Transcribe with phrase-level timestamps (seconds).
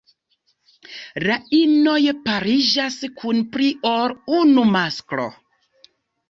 [1.27, 5.29] La inoj pariĝas kun pli ol unu masklo.